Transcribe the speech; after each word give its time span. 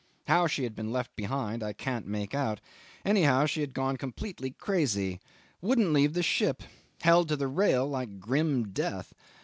How 0.25 0.47
she 0.47 0.63
had 0.63 0.73
been 0.75 0.91
left 0.91 1.15
behind 1.15 1.61
I 1.61 1.73
can't 1.73 2.07
make 2.07 2.33
out; 2.33 2.59
anyhow, 3.05 3.45
she 3.45 3.61
had 3.61 3.71
gone 3.75 3.97
completely 3.97 4.49
crazy 4.49 5.19
wouldn't 5.61 5.93
leave 5.93 6.13
the 6.13 6.23
ship 6.23 6.63
held 7.01 7.27
to 7.27 7.35
the 7.35 7.47
rail 7.47 7.87
like 7.87 8.19
grim 8.19 8.69
death. 8.71 9.13